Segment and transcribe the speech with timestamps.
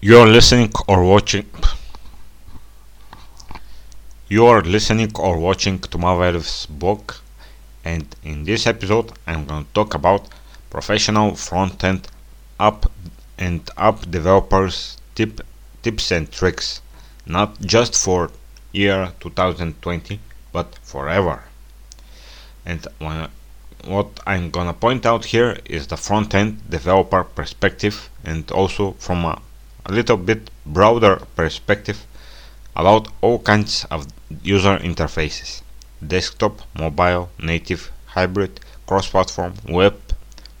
[0.00, 1.46] You are listening or watching.
[4.28, 7.20] You are listening or watching to Mavel's book,
[7.84, 10.28] and in this episode, I'm going to talk about
[10.70, 12.06] professional front-end
[12.60, 12.86] app
[13.38, 15.40] and app developers tip,
[15.82, 16.80] tips and tricks,
[17.26, 18.30] not just for
[18.70, 20.20] year 2020,
[20.52, 21.42] but forever.
[22.64, 22.86] And
[23.84, 29.42] what I'm gonna point out here is the front-end developer perspective and also from a,
[29.88, 32.06] a little bit broader perspective
[32.76, 34.06] about all kinds of
[34.42, 35.62] user interfaces
[36.06, 39.96] desktop, mobile, native, hybrid, cross platform, web,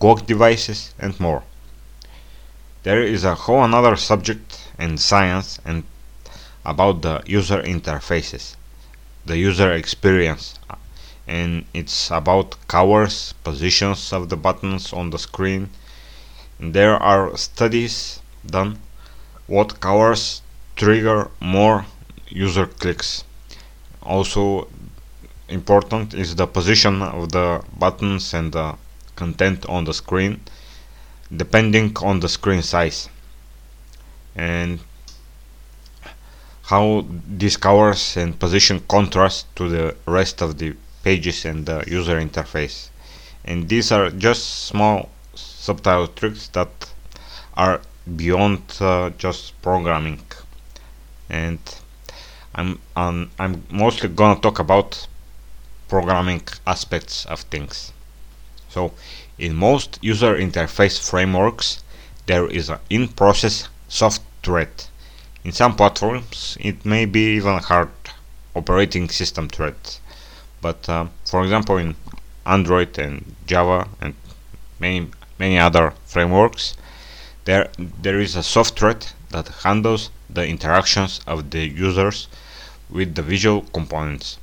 [0.00, 1.42] GOG devices, and more.
[2.82, 5.84] There is a whole another subject in science and
[6.64, 8.56] about the user interfaces,
[9.24, 10.58] the user experience,
[11.26, 15.70] and it's about colors, positions of the buttons on the screen.
[16.58, 18.78] There are studies done
[19.46, 20.42] what colors
[20.76, 21.84] trigger more
[22.28, 23.24] user clicks.
[24.02, 24.68] Also
[25.48, 28.74] important is the position of the buttons and the
[29.16, 30.40] content on the screen
[31.36, 33.08] depending on the screen size
[34.34, 34.80] and
[36.64, 42.18] how these colors and position contrast to the rest of the pages and the user
[42.18, 42.88] interface
[43.44, 46.70] and these are just small subtle tricks that
[47.54, 47.80] are
[48.16, 50.22] beyond uh, just programming.
[51.28, 51.58] And
[52.54, 55.06] I'm um, I'm mostly gonna talk about
[55.88, 57.92] programming aspects of things.
[58.68, 58.92] So
[59.38, 61.82] in most user interface frameworks
[62.26, 64.70] there is an in-process soft thread.
[65.44, 67.90] In some platforms it may be even hard
[68.54, 69.76] operating system thread.
[70.60, 71.96] But uh, for example in
[72.44, 74.14] Android and Java and
[74.78, 76.76] many many other frameworks
[77.44, 82.28] there there is a soft thread that handles the interactions of the users
[82.88, 84.38] with the visual components.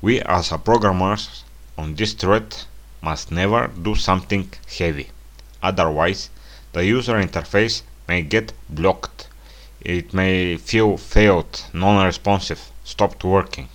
[0.00, 1.44] We as a programmers
[1.78, 2.56] on this thread
[3.00, 5.10] must never do something heavy,
[5.62, 6.30] otherwise
[6.72, 9.28] the user interface may get blocked.
[9.80, 13.68] It may feel failed, non-responsive, stopped working.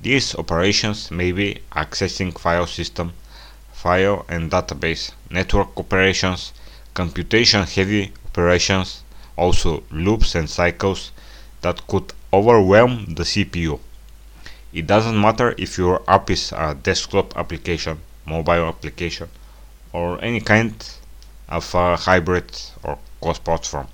[0.00, 3.12] These operations may be accessing file system,
[3.72, 6.52] file and database, network operations,
[6.94, 9.02] computation heavy operations,
[9.36, 11.12] also loops and cycles
[11.62, 13.80] that could overwhelm the CPU.
[14.72, 19.28] It doesn't matter if your app is a desktop application, mobile application,
[19.92, 20.74] or any kind
[21.48, 22.50] of a hybrid
[22.82, 23.88] or cross platform.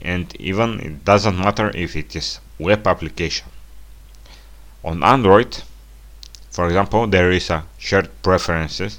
[0.00, 3.48] And even it doesn't matter if it is web application.
[4.84, 5.62] On Android,
[6.50, 8.98] for example, there is a shared preferences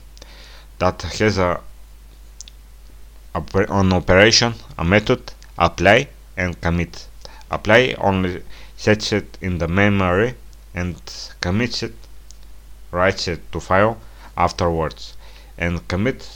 [0.80, 1.60] that has a
[3.54, 7.08] an operation, a method, apply and commit.
[7.50, 8.44] Apply only
[8.76, 10.36] sets it in the memory
[10.74, 10.96] and
[11.42, 11.96] commits it,
[12.92, 13.98] writes it to file
[14.36, 15.16] afterwards,
[15.58, 16.30] and commit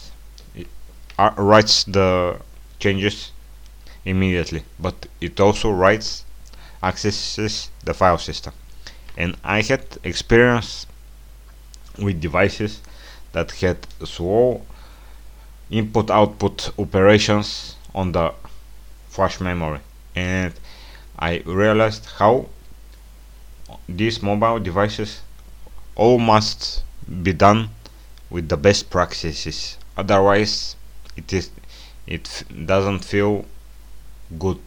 [1.20, 2.40] uh, writes the
[2.80, 3.32] changes
[4.06, 6.26] immediately, but it also writes
[6.84, 8.54] accesses the file system
[9.18, 10.86] and I had experience
[11.98, 12.82] with devices
[13.34, 14.66] that had slow
[15.72, 18.34] input output operations on the
[19.10, 19.80] flash memory.
[20.16, 20.54] And
[21.18, 22.48] I realized how
[23.88, 25.22] these mobile devices
[25.96, 26.84] all must
[27.24, 27.70] be done
[28.30, 29.78] with the best practices.
[29.98, 30.76] Otherwise
[31.16, 31.50] it is
[32.08, 33.46] it doesn't feel
[34.38, 34.62] good.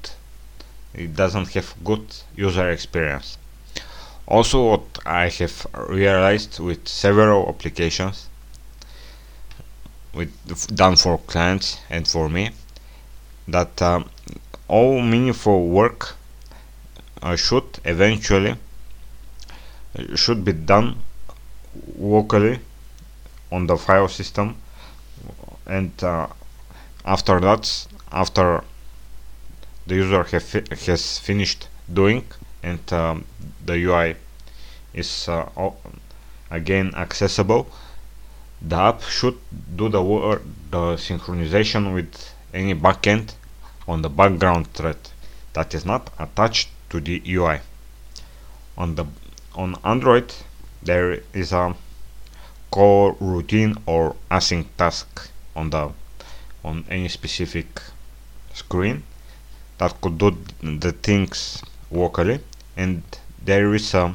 [0.94, 2.04] It doesn't have good
[2.36, 3.36] user experience.
[4.26, 8.28] Also what I have realized with several applications
[10.14, 12.50] with done for clients and for me
[13.48, 14.08] that um,
[14.68, 16.14] all meaningful work
[17.22, 18.54] uh, should eventually
[20.14, 20.96] should be done
[21.98, 22.58] locally
[23.52, 24.56] on the file system.
[25.66, 26.26] And uh,
[27.04, 28.64] after that after
[29.86, 32.24] the user fi has finished doing
[32.62, 33.24] and um,
[33.64, 34.16] the UI
[34.94, 35.48] is uh,
[36.50, 37.66] again accessible
[38.66, 39.38] the app should
[39.76, 40.00] do the,
[40.70, 43.34] the synchronization with any backend
[43.86, 44.96] on the background thread
[45.52, 47.60] that is not attached to the UI
[48.76, 49.04] on the
[49.54, 50.34] on Android
[50.82, 51.74] there is a
[52.72, 55.90] coroutine or async task on the
[56.64, 57.80] on any specific
[58.52, 59.02] screen
[59.78, 62.40] that could do the things locally
[62.76, 63.02] and
[63.44, 64.14] there is a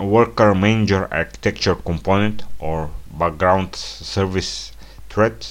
[0.00, 4.72] worker manager architecture component or background service
[5.10, 5.46] thread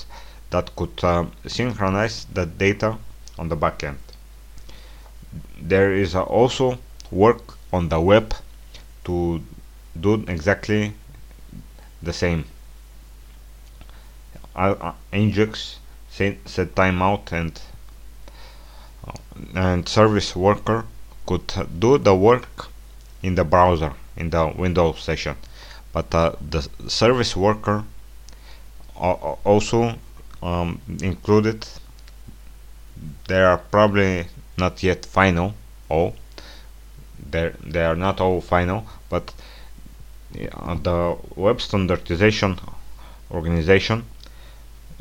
[0.50, 2.98] that could uh, synchronize the data
[3.38, 3.98] on the backend.
[5.62, 6.80] There is also
[7.12, 8.34] work on the web
[9.06, 9.42] to
[10.00, 10.94] do exactly
[12.02, 12.46] the same.
[14.56, 15.78] Uh, Ajax
[16.10, 17.62] set, set timeout and
[19.08, 19.14] uh,
[19.54, 20.86] and service worker
[21.26, 21.48] could
[21.80, 22.68] do the work
[23.22, 25.36] in the browser in the Windows session,
[25.94, 27.84] but uh, the service worker
[28.96, 29.96] also
[30.44, 31.68] um, included.
[33.28, 34.28] They are probably
[34.58, 35.54] not yet final.
[35.88, 36.16] All
[37.32, 39.34] they they are not all final, but
[40.54, 42.60] uh, the web standardization
[43.32, 44.06] organization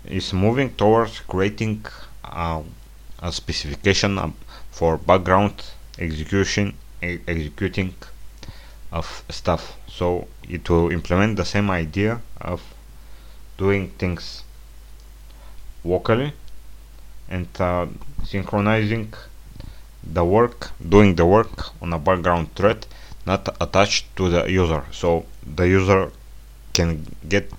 [0.06, 1.84] is moving towards creating
[2.24, 2.62] uh,
[3.20, 4.34] a specification um,
[4.70, 5.54] for background
[5.98, 7.94] execution executing
[8.92, 9.76] of stuff.
[9.86, 12.62] So it will implement the same idea of
[13.56, 14.42] doing things
[15.84, 16.32] locally
[17.28, 17.86] and uh,
[18.24, 19.12] synchronizing
[20.02, 22.86] the work doing the work on a background thread
[23.26, 24.84] not attached to the user.
[24.90, 26.10] So the user
[26.72, 27.50] can get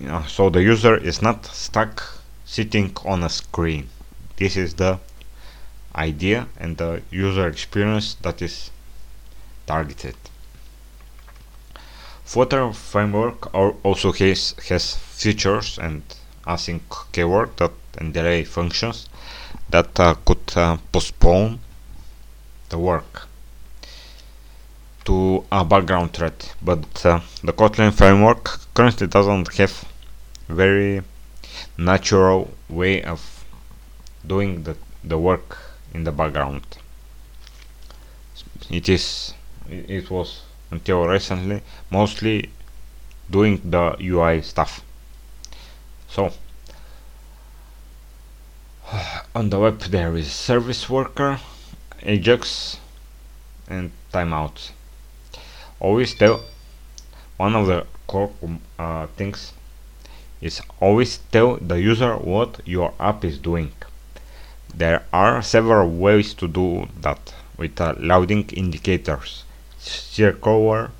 [0.00, 3.88] you know, so the user is not stuck sitting on a screen.
[4.36, 4.98] This is the
[5.94, 8.70] idea and the user experience that is
[9.70, 10.16] targeted.
[12.24, 16.02] Flutter framework also has, has features and
[16.46, 16.82] async
[17.12, 19.08] keyword that, and delay functions
[19.68, 21.58] that uh, could uh, postpone
[22.70, 23.28] the work
[25.04, 28.44] to a background thread but uh, the Kotlin framework
[28.74, 29.84] currently doesn't have
[30.48, 31.02] very
[31.76, 33.20] natural way of
[34.26, 35.58] doing the, the work
[35.94, 36.62] in the background.
[38.70, 39.34] It is
[39.70, 42.50] it was until recently mostly
[43.30, 44.82] doing the UI stuff.
[46.08, 46.32] So
[49.34, 51.38] on the web there is service worker
[52.02, 52.78] ajax
[53.68, 54.70] and timeout
[55.78, 56.40] always tell
[57.36, 58.30] one of the core
[58.78, 59.52] uh, things
[60.40, 63.70] is always tell the user what your app is doing.
[64.74, 69.44] There are several ways to do that with uh, loading indicators
[69.80, 70.90] circular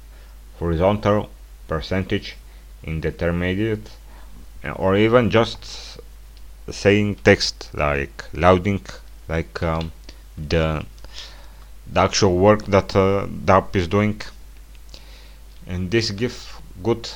[0.58, 1.30] horizontal
[1.68, 2.36] percentage
[2.82, 3.90] indeterminate
[4.76, 5.98] or even just
[6.70, 8.80] saying text like loading
[9.28, 9.92] like um,
[10.36, 10.84] the
[11.92, 14.20] the actual work that uh, the app is doing.
[15.66, 16.48] And this gives
[16.82, 17.08] good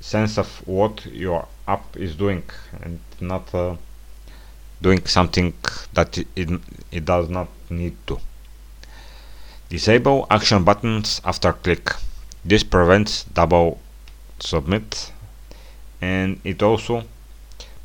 [0.00, 2.44] sense of what your app is doing
[2.80, 3.76] and not uh,
[4.80, 5.52] doing something
[5.92, 6.60] that it,
[6.92, 8.20] it does not need to
[9.70, 11.94] disable action buttons after click
[12.44, 13.80] this prevents double
[14.40, 15.12] submit
[16.00, 17.04] and it also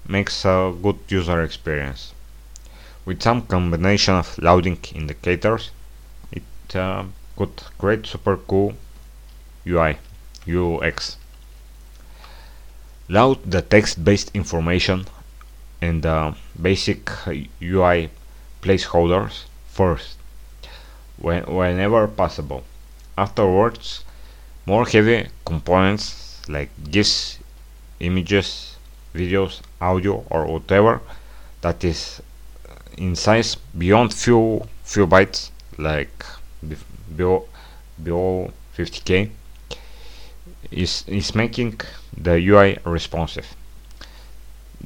[0.08, 2.14] makes a good user experience.
[3.06, 5.72] With some combination of loading indicators,
[6.32, 7.04] it uh,
[7.36, 8.74] could create super cool
[9.68, 9.98] UI,
[10.48, 11.18] UX.
[13.10, 15.06] Load the text-based information
[15.82, 17.10] and the basic
[17.62, 18.10] UI
[18.62, 20.15] placeholders first,
[21.18, 22.64] when, whenever possible.
[23.18, 24.04] Afterwards,
[24.66, 27.40] more heavy components like GIFs,
[28.00, 28.76] images,
[29.14, 31.02] videos, audio or whatever
[31.62, 32.22] that is
[32.98, 36.26] in size beyond few few bytes like
[37.16, 37.46] below
[38.04, 39.30] below 50k
[40.72, 41.80] is is making
[42.18, 43.56] the UI responsive.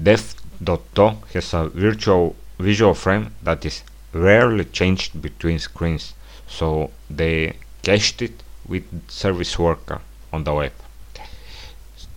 [0.01, 6.13] Dev.to has a virtual visual frame that is rarely changed between screens,
[6.49, 10.01] so they cached it with Service Worker
[10.33, 10.73] on the web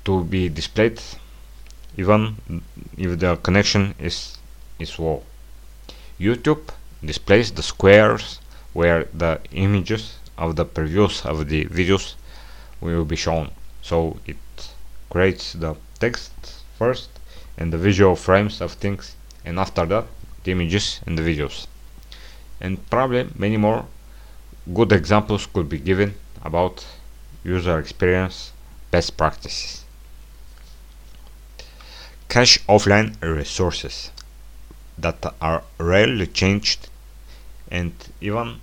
[0.05, 1.01] to be displayed
[1.97, 2.37] even
[2.97, 4.39] if the connection is
[4.79, 5.23] is slow.
[6.19, 6.65] YouTube
[7.05, 8.41] displays the squares
[8.73, 12.15] where the images of the previews of the videos
[12.81, 13.51] will be shown.
[13.83, 14.37] So it
[15.11, 16.33] creates the text
[16.79, 17.11] first
[17.59, 20.07] and the visual frames of things and after that
[20.45, 21.67] the images and the videos.
[22.61, 23.85] And probably many more
[24.73, 26.15] good examples could be given
[26.45, 26.87] about
[27.45, 28.53] user experience
[28.91, 29.85] best practices.
[32.29, 34.11] Cache offline resources
[34.99, 36.89] that are rarely changed
[37.71, 38.57] and even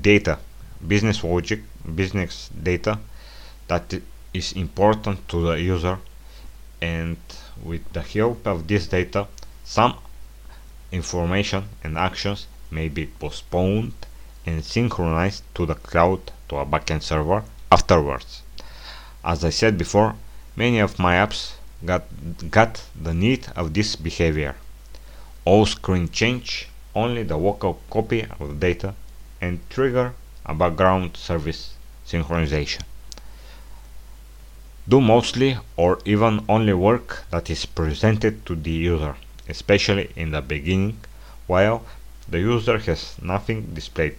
[0.00, 0.38] data
[0.86, 1.60] business logic
[1.94, 2.98] business data
[3.68, 3.94] that
[4.32, 5.98] is important to the user.
[6.80, 7.16] And
[7.62, 9.26] with the help of this data
[9.64, 9.96] some
[10.92, 13.94] information and actions may be postponed
[14.46, 18.42] and synchronized to the cloud to a backend server afterwards
[19.26, 20.14] as I said before
[20.54, 22.04] many of my apps got,
[22.48, 24.54] got the need of this behavior.
[25.44, 28.94] all screen change only the local copy of data
[29.40, 31.74] and trigger a background service
[32.06, 32.82] synchronization.
[34.88, 39.16] Do mostly or even only work that is presented to the user,
[39.48, 40.98] especially in the beginning,
[41.48, 41.84] while
[42.28, 44.18] the user has nothing displayed.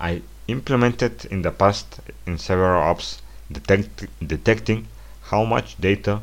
[0.00, 4.86] I implemented in the past in several apps detect detecting
[5.22, 6.22] how much data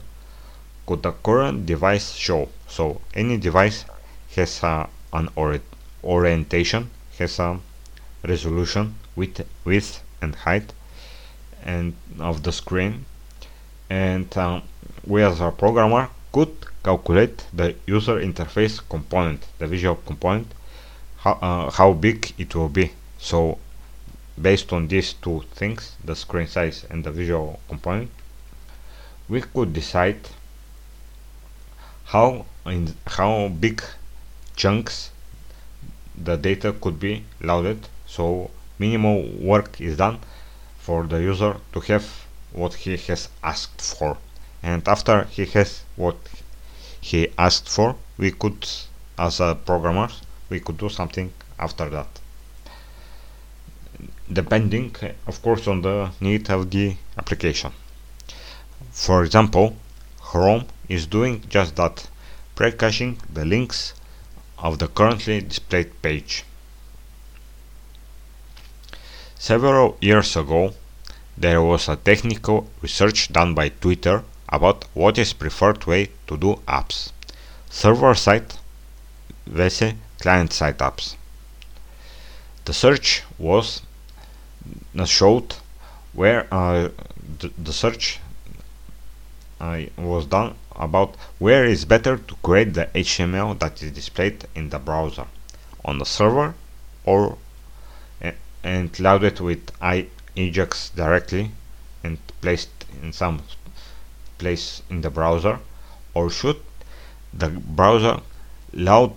[0.86, 2.50] could the current device show.
[2.67, 3.86] So any device
[4.36, 5.62] has uh, an ori
[6.03, 6.89] orientation,
[7.20, 7.60] has a
[8.24, 10.74] resolution, width, width and height
[11.63, 13.05] and of the screen
[13.89, 14.62] and um,
[15.05, 20.48] we as a programmer could calculate the user interface component, the visual component,
[21.17, 22.91] how, uh, how big it will be.
[23.17, 23.58] So
[24.42, 28.12] based on these two things, the screen size and the visual component,
[29.30, 30.20] we could decide
[32.06, 33.82] how in how big
[34.56, 35.12] chunks
[36.18, 37.88] the data could be loaded.
[38.08, 40.20] So minimal work is done
[40.77, 44.18] for the user to have what he has asked for.
[44.62, 46.18] And after he has what
[47.01, 48.68] he asked for we could
[49.18, 50.10] as a programmer
[50.50, 52.08] we could do something after that
[54.32, 54.96] depending
[55.27, 57.72] of course on the need of the application.
[58.91, 59.75] For example
[60.20, 62.08] Chrome is doing just that
[62.55, 63.94] pre-caching the links
[64.58, 66.44] of the currently displayed page.
[69.38, 70.74] Several years ago
[71.38, 76.62] there was a technical research done by Twitter about what is preferred way to do
[76.67, 77.12] apps.
[77.70, 78.53] Server-side
[79.46, 81.15] vs client-side apps.
[82.63, 83.82] The search was
[85.05, 85.55] showed
[86.13, 86.89] where uh,
[87.39, 88.19] the, the, search
[89.60, 94.69] uh, was done about where is better to create the HTML that is displayed in
[94.69, 95.27] the browser
[95.84, 96.53] on the server
[97.05, 97.38] or
[98.24, 98.31] uh,
[98.63, 100.07] and loaded with I
[100.38, 101.51] Ajax directly
[102.03, 102.69] and placed
[103.01, 103.41] in some
[104.38, 105.60] place in the browser
[106.13, 106.60] or should
[107.34, 108.22] the browser
[108.74, 109.13] load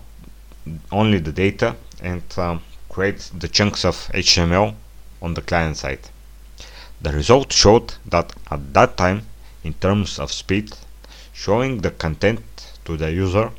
[0.92, 4.74] only the data and um, create the chunks of HTML
[5.20, 6.10] on the client side.
[7.00, 9.26] The result showed that at that time,
[9.62, 10.74] in terms of speed,
[11.32, 12.42] showing the content
[12.84, 13.52] to the user,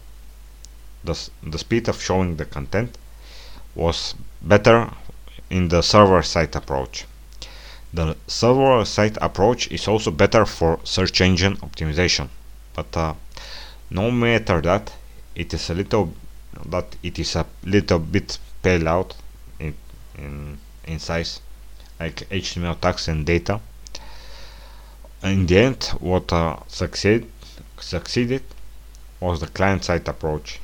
[1.04, 2.98] the, the speed of showing the content
[3.76, 4.92] was better
[5.50, 7.06] in the server-side approach.
[7.94, 12.30] The server-side approach is also better for search engine optimization,
[12.74, 13.14] but uh,
[13.90, 14.94] no matter that,
[15.36, 16.14] it is a little
[16.66, 19.16] that it is a little bit pale out
[19.60, 19.74] in,
[20.18, 21.40] in, in size
[22.00, 23.60] like HTML tags and data.
[25.22, 27.30] In the end, what uh, succeed,
[27.80, 28.44] succeeded
[29.20, 30.60] was the client-side approach.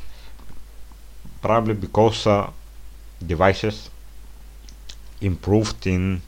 [1.42, 2.50] Probably because uh,
[3.25, 3.89] devices
[5.20, 6.22] improved in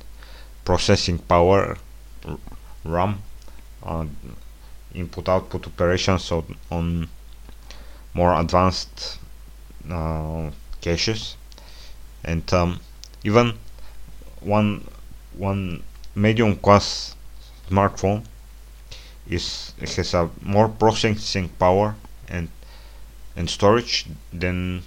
[0.66, 1.78] processing power,
[2.84, 3.22] RAM,
[3.84, 4.06] uh,
[4.94, 7.10] input-output operations on, on,
[8.14, 9.20] more advanced
[9.90, 10.50] uh,
[10.82, 11.38] caches,
[12.24, 12.80] and um,
[13.24, 13.54] even
[14.42, 14.84] one
[15.38, 15.84] one
[16.16, 17.16] medium class
[17.70, 18.24] smartphone
[19.30, 21.96] is has a more processing power
[22.30, 22.50] and
[23.36, 24.82] and storage than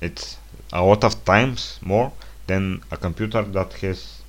[0.00, 0.36] it's
[0.72, 2.12] a lot of times more
[2.46, 4.22] than a computer that has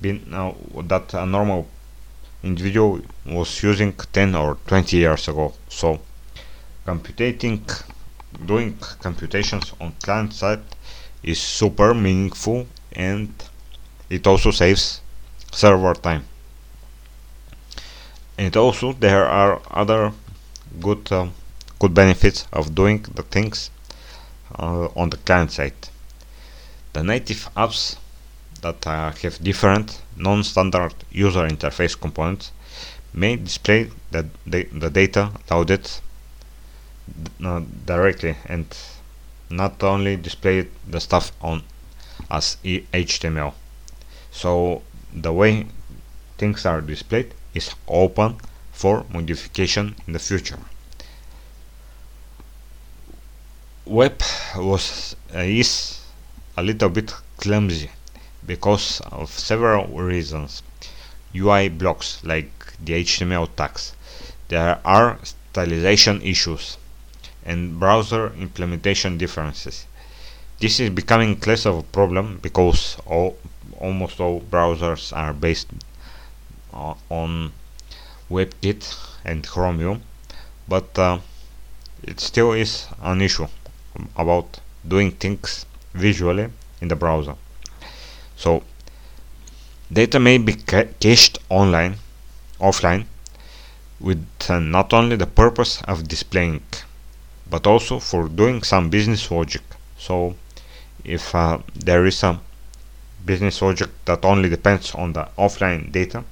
[0.00, 1.66] been uh, that a normal
[2.42, 5.52] individual was using 10 or 20 years ago.
[5.68, 6.00] So
[6.84, 7.64] computing
[8.44, 10.62] doing computations on client side
[11.22, 13.32] is super meaningful and
[14.10, 15.00] it also saves
[15.52, 16.24] server time.
[18.38, 20.12] And also there are other
[20.80, 21.32] good um,
[21.78, 23.70] good benefits of doing the things
[24.58, 25.88] uh, on the client side.
[26.92, 27.96] The native apps
[28.62, 32.52] that uh, have different non-standard user interface components
[33.12, 35.90] may display the, the, the data loaded
[37.44, 38.66] uh, directly and
[39.50, 41.62] not only display the stuff on
[42.30, 43.52] as HTML
[44.42, 44.82] so
[45.26, 45.52] the way
[46.38, 48.36] things are displayed is open
[48.72, 50.58] for modification in the future
[53.86, 54.20] web
[54.56, 55.72] was uh, is
[56.56, 57.90] a little bit clumsy
[58.46, 60.62] because of several reasons
[61.34, 62.50] UI blocks like
[62.84, 63.92] the HTML tags
[64.48, 66.76] there are stylization issues
[67.46, 69.86] and browser implementation differences.
[70.60, 73.36] This is becoming less of a problem because all,
[73.80, 75.68] almost all browsers are based
[76.72, 77.52] uh, on
[78.30, 80.02] WebKit and Chromium,
[80.68, 81.18] but uh,
[82.02, 83.46] it still is an issue
[84.16, 86.48] about doing things visually
[86.80, 87.34] in the browser.
[88.36, 88.62] So
[89.92, 91.96] data may be ca- cached online,
[92.60, 93.06] offline,
[94.00, 96.62] with uh, not only the purpose of displaying,
[97.48, 99.62] but also for doing some business logic.
[99.98, 100.36] So
[101.04, 102.40] if uh, there is a
[103.26, 106.24] business logic that only depends on the offline data,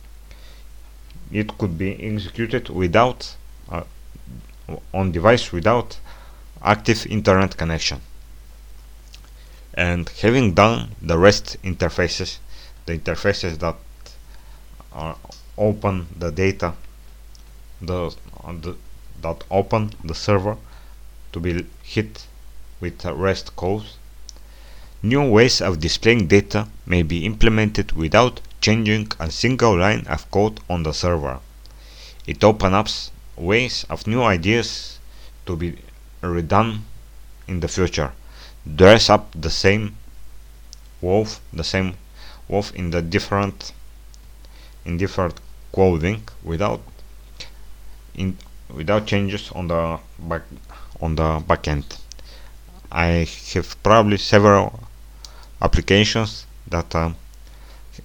[1.33, 3.37] it could be executed without
[3.69, 3.83] uh,
[4.95, 5.99] on device without
[6.63, 8.01] active internet connection.
[9.75, 12.39] And having done the REST interfaces
[12.87, 13.77] the interfaces that
[14.93, 15.17] are
[15.59, 16.75] open the data
[17.81, 18.15] the,
[18.61, 18.77] the
[19.21, 20.57] that open the server
[21.33, 22.27] to be hit
[22.81, 23.97] with REST calls
[25.05, 30.59] new ways of displaying data may be implemented without changing a single line of code
[30.69, 31.39] on the server
[32.27, 32.89] it opens up
[33.37, 34.99] ways of new ideas
[35.45, 35.77] to be
[36.23, 36.81] redone
[37.47, 38.13] in the future.
[38.65, 39.97] Dress up the same
[41.01, 41.95] wolf, the same
[42.49, 43.73] wolf in the different
[44.87, 45.35] in different
[45.73, 46.81] clothing without
[48.15, 48.39] in
[48.73, 50.43] without changes on the back
[51.01, 51.85] on the back end.
[52.91, 54.81] I have probably several
[55.65, 57.11] applications that uh,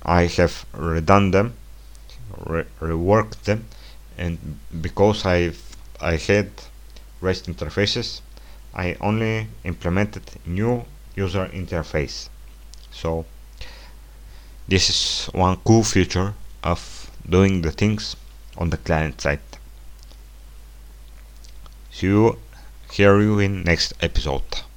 [0.03, 1.53] I have redone them,
[2.45, 3.65] re reworked them,
[4.17, 5.51] and because I
[5.99, 6.49] I had
[7.21, 8.21] REST interfaces,
[8.73, 10.85] I only implemented new
[11.15, 12.29] user interface.
[12.91, 13.25] So
[14.67, 18.15] this is one cool feature of doing the things
[18.57, 19.39] on the client side.
[21.91, 22.37] See you,
[22.91, 24.68] hear you in next episode.